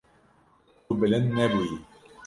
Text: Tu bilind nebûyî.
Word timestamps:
Tu 0.85 0.91
bilind 0.99 1.27
nebûyî. 1.37 1.77